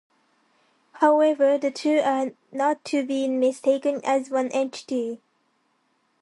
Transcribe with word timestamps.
However, 0.93 1.59
the 1.59 1.69
two 1.69 1.99
are 2.03 2.31
not 2.51 2.83
to 2.85 3.05
be 3.05 3.27
mistaken 3.27 4.01
as 4.03 4.31
one 4.31 4.47
entity. 4.47 5.21